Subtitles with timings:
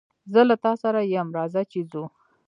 [0.33, 2.03] زه له تاسره ېم رازه چې ځو